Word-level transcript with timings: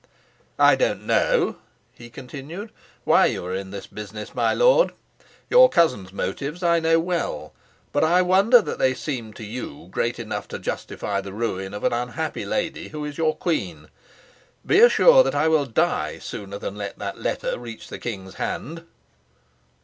"I 0.57 0.73
don't 0.73 1.05
know," 1.05 1.57
he 1.93 2.09
continued, 2.09 2.71
"why 3.03 3.27
you 3.27 3.45
are 3.45 3.53
in 3.53 3.69
this 3.69 3.85
business, 3.85 4.33
my 4.33 4.51
lord. 4.51 4.93
Your 5.47 5.69
cousin's 5.69 6.11
motives 6.11 6.63
I 6.63 6.79
know 6.79 6.99
well. 6.99 7.53
But 7.91 8.03
I 8.03 8.23
wonder 8.23 8.63
that 8.63 8.79
they 8.79 8.95
seemed 8.95 9.35
to 9.35 9.43
you 9.43 9.89
great 9.91 10.17
enough 10.17 10.47
to 10.47 10.57
justify 10.57 11.21
the 11.21 11.33
ruin 11.33 11.75
of 11.75 11.83
an 11.83 11.93
unhappy 11.93 12.45
lady 12.47 12.87
who 12.87 13.05
is 13.05 13.19
your 13.19 13.35
queen. 13.35 13.89
Be 14.65 14.79
assured 14.79 15.27
that 15.27 15.35
I 15.35 15.47
will 15.47 15.67
die 15.67 16.17
sooner 16.17 16.57
than 16.57 16.73
let 16.77 16.97
that 16.97 17.19
letter 17.19 17.59
reach 17.59 17.89
the 17.89 17.99
king's 17.99 18.33
hand." 18.41 18.83